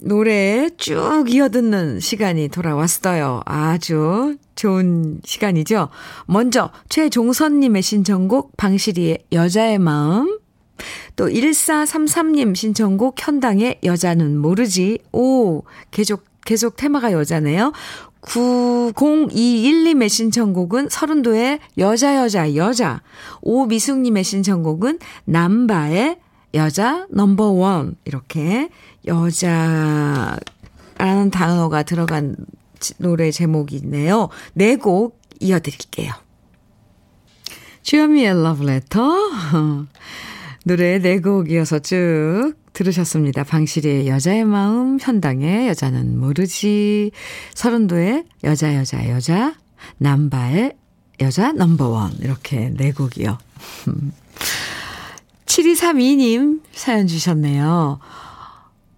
[0.00, 3.42] 노래 쭉 이어 듣는 시간이 돌아왔어요.
[3.44, 5.88] 아주 좋은 시간이죠.
[6.26, 10.38] 먼저, 최종선님의 신청곡, 방시리의 여자의 마음.
[11.16, 14.98] 또 1433님 신청곡 현당의 여자는 모르지.
[15.12, 17.72] 오, 계속, 계속 테마가 여자네요.
[18.22, 23.02] 9021님의 신청곡은 서른도의 여자 여자 여자.
[23.42, 26.18] 오미숙님의 신청곡은 남바의
[26.58, 27.96] 여자 넘버원.
[28.04, 28.68] 이렇게
[29.06, 30.40] 여자라는
[31.30, 32.36] 단어가 들어간
[32.98, 34.28] 노래 제목이네요.
[34.54, 36.12] 네 곡 이어드릴게요.
[37.82, 39.00] 주현미의 러브레터.
[40.64, 43.44] 노래 네 곡 이어서 쭉 들으셨습니다.
[43.44, 47.10] 방실의 여자의 마음, 현당의 여자는 모르지,
[47.54, 49.54] 서른도의 여자, 여자, 여자,
[49.98, 50.76] 남바의
[51.20, 52.18] 여자 넘버원.
[52.20, 53.38] 이렇게 네 곡이요.
[55.48, 57.98] 7232님 사연 주셨네요.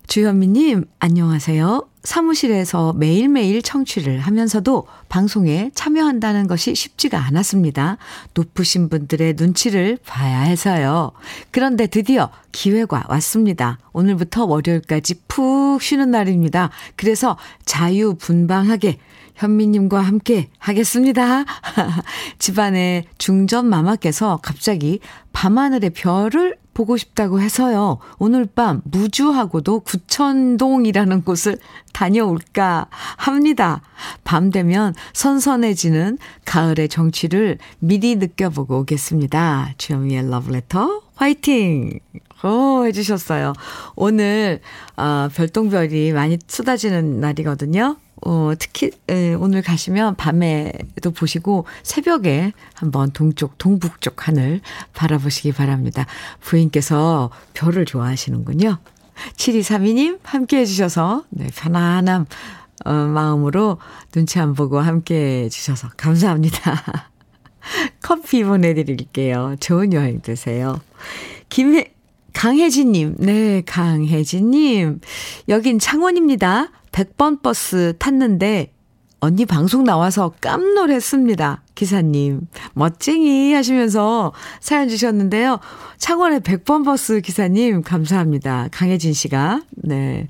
[0.09, 1.87] 주현미님, 안녕하세요.
[2.03, 7.99] 사무실에서 매일매일 청취를 하면서도 방송에 참여한다는 것이 쉽지가 않았습니다.
[8.35, 11.13] 높으신 분들의 눈치를 봐야 해서요.
[11.53, 13.79] 그런데 드디어 기회가 왔습니다.
[13.93, 16.71] 오늘부터 월요일까지 푹 쉬는 날입니다.
[16.97, 18.99] 그래서 자유분방하게
[19.41, 21.45] 현미님과 함께 하겠습니다.
[22.39, 25.01] 집안의 중전 마마께서 갑자기
[25.33, 27.99] 밤하늘의 별을 보고 싶다고 해서요.
[28.19, 31.59] 오늘 밤 무주하고도 구천동이라는 곳을
[31.95, 33.81] 다녀올까 합니다.
[34.25, 39.75] 밤 되면 선선해지는 가을의 정취를 미리 느껴보고 오겠습니다.
[39.79, 41.99] 주현미의 러브레터 화이팅!
[42.43, 43.53] 오, 해주셨어요.
[43.97, 44.61] 오늘,
[44.97, 47.97] 어, 별똥별이 많이 쏟아지는 날이거든요.
[48.23, 54.61] 어, 특히, 에, 오늘 가시면 밤에도 보시고 새벽에 한번 동쪽, 동북쪽 하늘
[54.95, 56.07] 바라보시기 바랍니다.
[56.41, 58.79] 부인께서 별을 좋아하시는군요.
[59.37, 62.27] 7232님 함께 해주셔서, 네, 편안한,
[62.85, 63.79] 어, 마음으로
[64.13, 67.11] 눈치 안 보고 함께 해주셔서 감사합니다.
[68.01, 69.57] 커피 보내드릴게요.
[69.61, 70.81] 좋은 여행 되세요.
[71.49, 71.93] 김혜,
[72.33, 75.01] 강혜진님, 네, 강혜진님.
[75.49, 76.71] 여긴 창원입니다.
[76.93, 78.73] 100번 버스 탔는데
[79.21, 81.63] 언니 방송 나와서 깜놀했습니다.
[81.75, 82.49] 기사님.
[82.73, 85.61] 멋쟁이 하시면서 사연 주셨는데요.
[85.99, 88.69] 창원의 100번 버스 기사님, 감사합니다.
[88.73, 90.29] 강혜진 씨가, 네,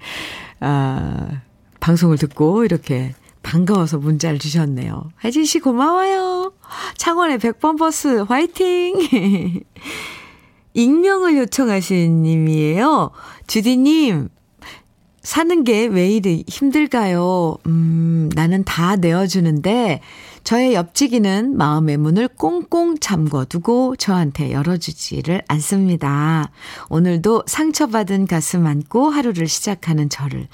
[0.58, 1.40] 아,
[1.78, 5.10] 방송을 듣고 이렇게 반가워서 문자를 주셨네요.
[5.24, 6.52] 혜진 씨 고마워요.
[6.96, 8.96] 창원의 100번 버스 화이팅!
[10.74, 13.10] 익명을 요청하신 님이에요.
[13.46, 14.28] 주디님,
[15.22, 17.56] 사는 게 왜 이리 힘들까요?
[17.66, 20.00] 음, 나는 다 내어주는데,
[20.44, 26.50] 저의 옆지기는 마음의 문을 꽁꽁 잠궈두고 저한테 열어주지를 않습니다.
[26.88, 30.48] 오늘도 상처받은 가슴 안고 하루를 시작하는 저를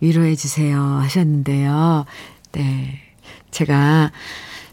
[0.00, 0.80] 위로해주세요.
[0.80, 2.04] 하셨는데요.
[2.52, 3.00] 네.
[3.50, 4.12] 제가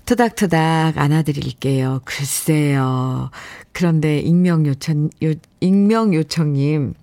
[0.05, 2.01] 토닥토닥 안아드릴게요.
[2.05, 3.31] 글쎄요.
[3.71, 6.93] 그런데 익명 요청, 요, 익명 요청님.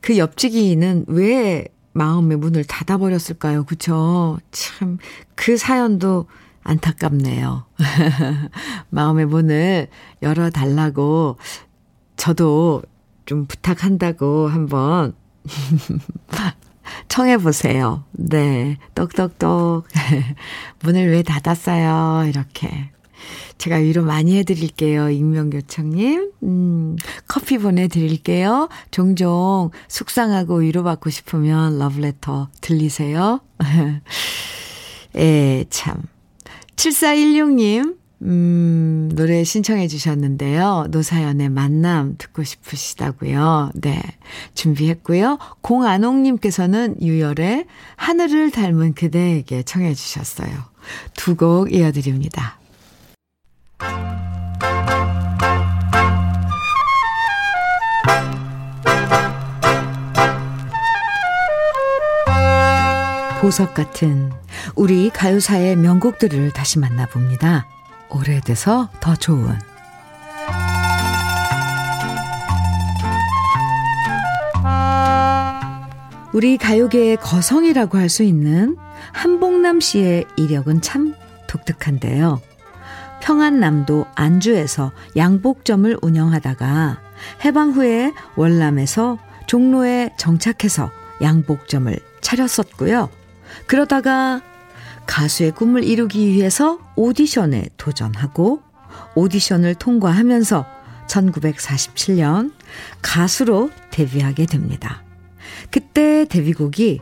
[0.00, 3.64] 그 옆지기는 왜 마음의 문을 닫아버렸을까요?
[3.64, 4.38] 그쵸?
[4.50, 4.98] 참,
[5.34, 6.26] 그 사연도
[6.64, 7.66] 안타깝네요.
[8.90, 9.88] 마음의 문을
[10.22, 11.38] 열어달라고
[12.16, 12.82] 저도
[13.26, 15.14] 좀 부탁한다고 한번
[17.08, 18.04] 청해보세요.
[18.12, 18.78] 네.
[18.94, 19.86] 똑똑똑.
[20.82, 22.26] 문을 왜 닫았어요?
[22.28, 22.90] 이렇게.
[23.58, 25.10] 제가 위로 많이 해드릴게요.
[25.10, 26.32] 익명요청님.
[26.42, 28.68] 음, 커피 보내드릴게요.
[28.90, 33.40] 종종 속상하고 위로받고 싶으면 러브레터 들리세요.
[35.16, 36.02] 예, 참.
[36.76, 40.86] 7416님, 음, 노래 신청해 주셨는데요.
[40.90, 43.70] 노사연의 만남 듣고 싶으시다고요.
[43.74, 44.00] 네.
[44.54, 45.38] 준비했고요.
[45.60, 50.50] 공안옥님께서는 유열의 하늘을 닮은 그대에게 청해 주셨어요.
[51.14, 52.58] 두 곡 이어드립니다.
[63.44, 64.32] 보석 같은
[64.74, 67.66] 우리 가요사의 명곡들을 다시 만나봅니다.
[68.08, 69.58] 오래돼서 더 좋은
[76.32, 78.76] 우리 가요계의 거성이라고 할 수 있는
[79.12, 81.14] 한복남 씨의 이력은 참
[81.46, 82.40] 독특한데요.
[83.24, 87.00] 평안남도 안주에서 양복점을 운영하다가
[87.42, 90.90] 해방 후에 월남에서 종로에 정착해서
[91.22, 93.08] 양복점을 차렸었고요.
[93.66, 94.42] 그러다가
[95.06, 98.60] 가수의 꿈을 이루기 위해서 오디션에 도전하고
[99.14, 100.66] 오디션을 통과하면서
[101.06, 102.52] 1947년
[103.00, 105.02] 가수로 데뷔하게 됩니다.
[105.70, 107.00] 그때 데뷔곡이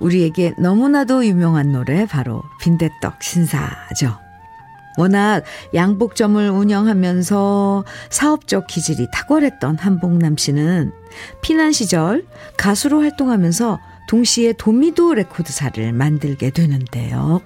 [0.00, 4.29] 우리에게 너무나도 유명한 노래 바로 빈대떡 신사죠.
[4.98, 10.92] 워낙 양복점을 운영하면서 사업적 기질이 탁월했던 한복남 씨는
[11.42, 12.26] 피난 시절
[12.56, 13.78] 가수로 활동하면서
[14.08, 17.40] 동시에 도미도 레코드사를 만들게 되는데요.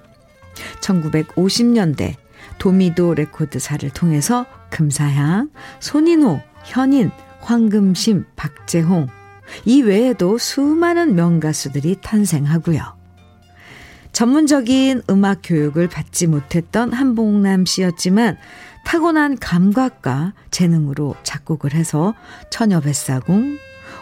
[0.80, 2.14] 1950년대
[2.58, 9.08] 도미도 레코드사를 통해서 금사향, 손인호, 현인, 황금심, 박재홍
[9.66, 12.93] 이 외에도 수많은 명가수들이 탄생하고요.
[14.14, 18.38] 전문적인 음악 교육을 받지 못했던 한복남 씨였지만
[18.84, 22.14] 타고난 감각과 재능으로 작곡을 해서
[22.50, 23.58] 처녀뱃사공,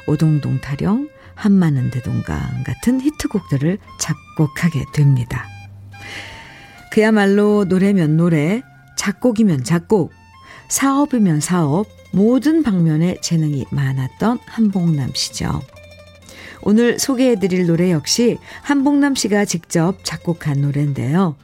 [0.06, 5.46] 오동동 타령, 한마는 대동강 같은 히트곡들을 작곡하게 됩니다.
[6.90, 8.62] 그야말로 노래면 노래,
[8.98, 10.12] 작곡이면 작곡,
[10.68, 15.62] 사업이면 사업, 모든 방면에 재능이 많았던 한복남 씨죠.
[16.62, 21.36] 오늘 소개해드릴 노래 역시 한복남 씨가 직접 작곡한 노래인데요.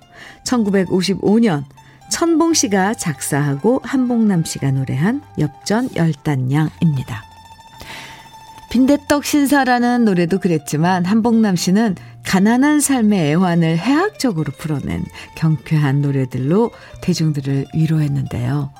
[0.44, 1.64] 1955년
[2.10, 7.24] 천봉 씨가 작사하고 한복남 씨가 노래한 엽전 열단양입니다.
[8.70, 15.04] 빈대떡 신사라는 노래도 그랬지만 한복남 씨는 가난한 삶의 애환을 해학적으로 풀어낸
[15.36, 18.70] 경쾌한 노래들로 대중들을 위로했는데요.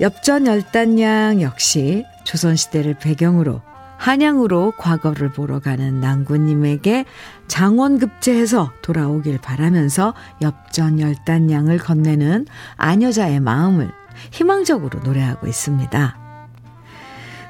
[0.00, 3.60] 엽전 열단양 역시 조선시대를 배경으로
[3.98, 7.04] 한양으로 과거를 보러 가는 낭구님에게
[7.48, 12.46] 장원급제해서 돌아오길 바라면서 엽전열단양을 건네는
[12.76, 13.90] 아녀자의 마음을
[14.30, 16.16] 희망적으로 노래하고 있습니다.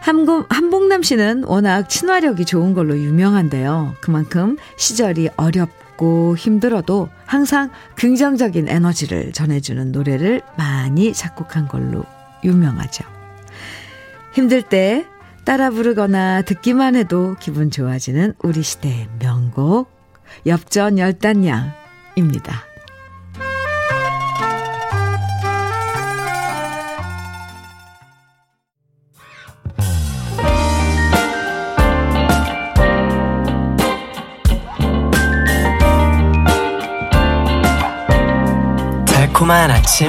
[0.00, 3.94] 한국, 한복남 씨는 워낙 친화력이 좋은 걸로 유명한데요.
[4.00, 12.04] 그만큼 시절이 어렵고 힘들어도 항상 긍정적인 에너지를 전해주는 노래를 많이 작곡한 걸로
[12.42, 13.04] 유명하죠.
[14.32, 15.04] 힘들 때
[15.48, 19.90] 따라 부르거나 듣기만 해도 기분 좋아지는 우리 시대의 명곡
[20.44, 22.66] 엽전 열단양입니다.
[39.06, 40.08] 달콤한 아침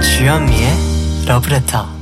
[0.00, 1.95] 주현미의 러브레터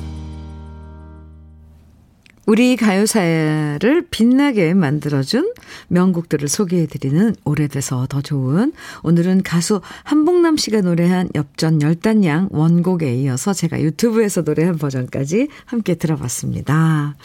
[2.47, 5.55] 우리 가요사를 빛나게 만들어준
[5.88, 8.72] 명곡들을 소개해드리는 오래돼서 더 좋은
[9.03, 17.16] 오늘은 가수 한복남 씨가 노래한 엽전 열단양 원곡에 이어서 제가 유튜브에서 노래한 버전까지 함께 들어봤습니다.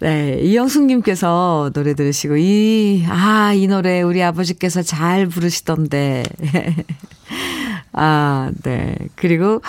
[0.00, 6.22] 네, 이영숙님께서 노래 들으시고, 이, 아, 이 노래 우리 아버지께서 잘 부르시던데.
[7.96, 8.94] 아, 네.
[9.16, 9.60] 그리고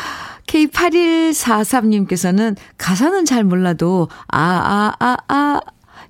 [0.48, 5.60] K8143님께서는 가사는 잘 몰라도, 아, 아, 아, 아,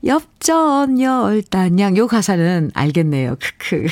[0.05, 1.95] 엽전 열단양.
[1.97, 3.37] 요 가사는 알겠네요.
[3.39, 3.87] 크크.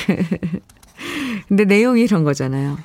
[1.48, 2.76] 근데 내용이 이런 거잖아요.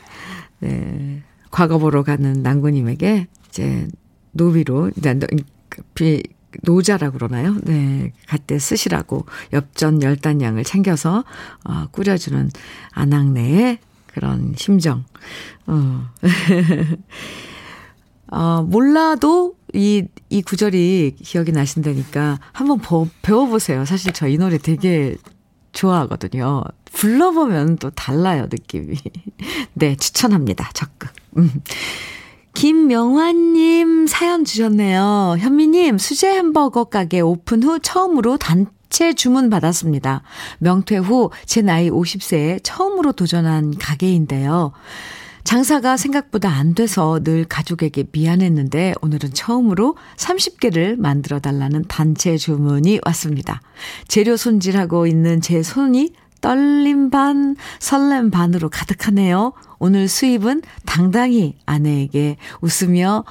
[0.60, 1.24] 네.
[1.50, 3.88] 과거 보러 가는 낭구님에게 이제
[4.32, 4.92] 노비로,
[5.96, 6.22] 비,
[6.64, 7.56] 노자라 그러나요?
[7.64, 8.12] 네.
[8.28, 11.24] 갈때 쓰시라고 엽전 열단양을 챙겨서,
[11.64, 12.50] 어, 꾸려주는
[12.92, 13.80] 아낙네의
[14.14, 15.04] 그런 심정.
[15.68, 16.06] 어.
[18.32, 23.86] 어, 몰라도 이, 이 구절이 기억이 나신다니까 한번 버, 배워보세요.
[23.86, 25.16] 사실 저 이 노래 되게
[25.74, 26.64] 좋아하거든요.
[26.94, 28.98] 불러보면 또 달라요, 느낌이.
[29.74, 30.70] 네, 추천합니다.
[30.74, 31.10] 적극.
[31.38, 31.62] 음.
[32.54, 35.38] 김명환님 사연 주셨네요.
[35.40, 40.22] 현미님, 수제 햄버거 가게 오픈 후 처음으로 단 체 주문 받았습니다.
[40.60, 44.72] 명퇴 후 제 나이 50세에 처음으로 도전한 가게인데요.
[45.44, 53.62] 장사가 생각보다 안 돼서 늘 가족에게 미안했는데 오늘은 처음으로 30개를 만들어 달라는 단체 주문이 왔습니다.
[54.08, 59.54] 재료 손질하고 있는 제 손이 떨림 반, 설렘 반으로 가득하네요.
[59.80, 63.26] 오늘 수입은 당당히 아내에게 웃으며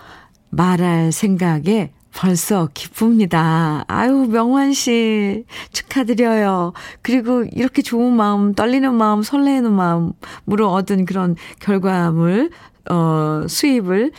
[0.51, 3.85] 말할 생각에 벌써 기쁩니다.
[3.89, 6.73] 아유, 명환 씨, 축하드려요.
[7.03, 12.51] 그리고 이렇게 좋은 마음, 떨리는 마음, 설레는 마음으로 얻은 그런 결과물,
[12.91, 14.13] 어, 수입을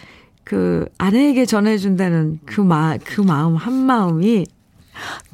[0.43, 4.45] 그 아내에게 전해준다는 그 마, 그 마음, 한 마음이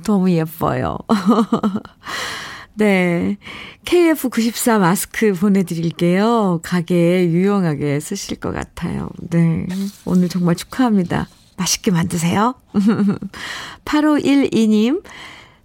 [0.05, 0.97] 너무 예뻐요.
[2.75, 3.37] 네.
[3.85, 6.59] KF94 마스크 보내드릴게요.
[6.61, 9.09] 가게에 유용하게 쓰실 것 같아요.
[9.29, 9.65] 네.
[10.05, 11.27] 오늘 정말 축하합니다.
[11.57, 12.55] 맛있게 만드세요.
[13.85, 15.03] 8512님,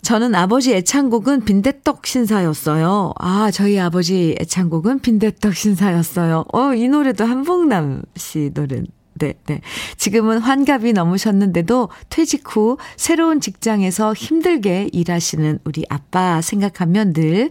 [0.03, 3.12] 저는 아버지 애창곡은 빈대떡 신사였어요.
[3.20, 6.45] 아, 저희 아버지 애창곡은 빈대떡 신사였어요.
[6.53, 9.03] 어, 이 노래도 한복남 씨 노래인데요.
[9.14, 9.61] 네, 네.
[9.97, 17.51] 지금은 환갑이 넘으셨는데도 퇴직 후 새로운 직장에서 힘들게 일하시는 우리 아빠 생각하면 늘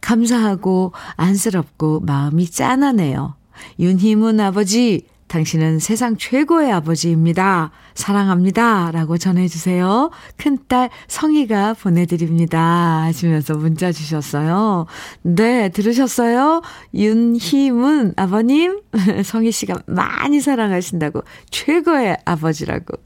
[0.00, 3.36] 감사하고 안쓰럽고 마음이 짠하네요.
[3.78, 7.70] 윤희문 아버지, 당신은 세상 최고의 아버지입니다.
[7.94, 8.90] 사랑합니다.
[8.92, 10.10] 라고 전해주세요.
[10.36, 13.04] 큰딸 성희가 보내드립니다.
[13.04, 14.84] 하시면서 문자 주셨어요.
[15.22, 16.60] 네, 들으셨어요?
[16.92, 18.82] 윤희문 아버님,
[19.24, 22.98] 성희 씨가 많이 사랑하신다고 최고의 아버지라고.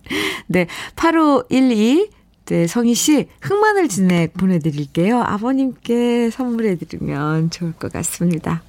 [0.48, 0.66] 네,
[0.96, 2.08] 8512
[2.46, 5.20] 네, 성희 씨, 흑마늘 진액 보내드릴게요.
[5.20, 8.62] 아버님께 선물해드리면 좋을 것 같습니다.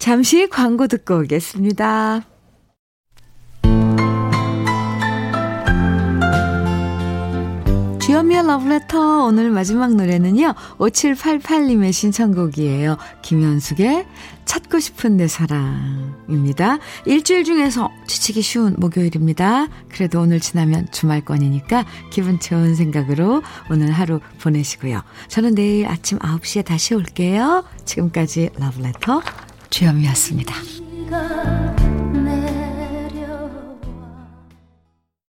[0.00, 2.22] 잠시 광고 듣고 오겠습니다.
[8.00, 10.54] 주연미의 러브레터 오늘 마지막 노래는요.
[10.78, 12.96] 5788님의 신청곡이에요.
[13.20, 14.06] 김현숙의
[14.46, 16.78] 찾고 싶은 내 사랑입니다.
[17.04, 19.68] 일주일 중에서 지치기 쉬운 목요일입니다.
[19.90, 25.02] 그래도 오늘 지나면 주말권이니까 기분 좋은 생각으로 오늘 하루 보내시고요.
[25.28, 27.64] 저는 내일 아침 9시에 다시 올게요.
[27.84, 29.20] 지금까지 러브레터
[29.70, 30.54] 주현미였습니다.